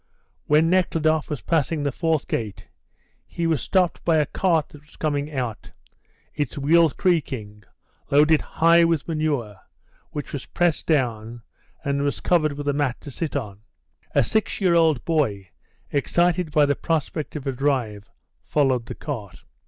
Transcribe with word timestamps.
When 0.47 0.67
Nekhludoff 0.67 1.29
was 1.29 1.43
passing 1.43 1.83
the 1.83 1.91
fourth 1.91 2.27
gate, 2.27 2.67
he 3.27 3.45
was 3.45 3.61
stopped 3.61 4.03
by 4.03 4.17
a 4.17 4.25
cart 4.25 4.69
that 4.69 4.83
was 4.83 4.95
coming 4.95 5.31
out, 5.31 5.69
its 6.33 6.57
wheels 6.57 6.93
creaking, 6.93 7.65
loaded 8.09 8.41
high 8.41 8.83
with 8.83 9.07
manure, 9.07 9.57
which 10.09 10.33
was 10.33 10.47
pressed 10.47 10.87
down, 10.87 11.43
and 11.85 12.01
was 12.01 12.19
covered 12.19 12.53
with 12.53 12.67
a 12.67 12.73
mat 12.73 12.99
to 13.01 13.11
sit 13.11 13.35
on. 13.35 13.59
A 14.15 14.23
six 14.23 14.59
year 14.59 14.73
old 14.73 15.05
boy, 15.05 15.49
excited 15.91 16.49
by 16.49 16.65
the 16.65 16.75
prospect 16.75 17.35
of 17.35 17.45
a 17.45 17.51
drive, 17.51 18.09
followed 18.43 18.87
the 18.87 18.95
cart. 18.95 19.43